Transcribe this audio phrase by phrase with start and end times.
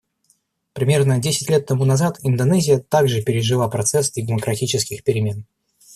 [0.73, 5.45] Примерно десять лет тому назад Индонезия также пережила процесс демократических перемен.